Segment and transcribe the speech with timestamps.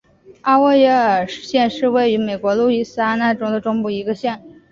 [0.41, 4.41] 阿沃耶尔县是位于美国路易斯安那州中部的一个县。